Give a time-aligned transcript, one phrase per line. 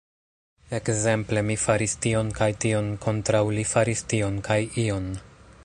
[0.77, 5.13] Ekzemple, "mi faris tion kaj tion" kontraŭ "li faris tion kaj ion".